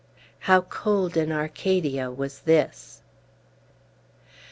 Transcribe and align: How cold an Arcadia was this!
How 0.49 0.61
cold 0.61 1.15
an 1.15 1.31
Arcadia 1.31 2.09
was 2.09 2.39
this! 2.39 3.03